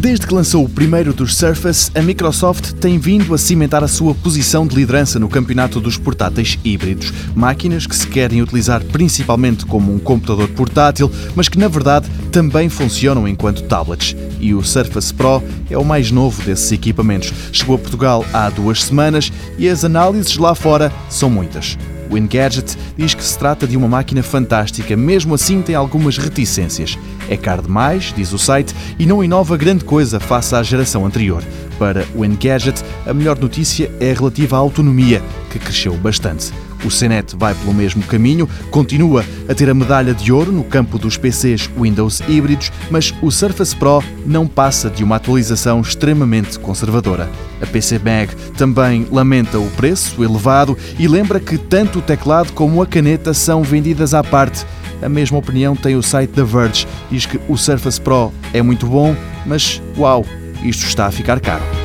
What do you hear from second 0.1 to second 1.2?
que lançou o primeiro